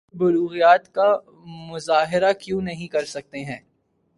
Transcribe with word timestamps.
آخر 0.03 0.13
ہم 0.13 0.19
فکری 0.19 0.27
بلوغت 0.29 0.93
کا 0.93 1.15
مظاہرہ 1.71 2.33
کیوں 2.33 2.61
نہیں 2.61 2.87
کر 2.87 3.05
سکتے 3.05 3.39
ہیں؟ 3.43 3.59